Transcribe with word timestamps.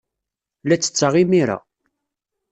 La 0.67 0.75
ttetteɣ 0.77 1.13
imir-a. 1.21 1.57